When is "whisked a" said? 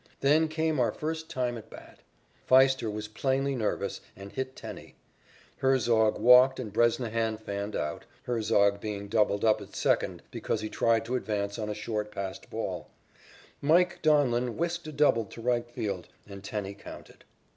14.57-14.91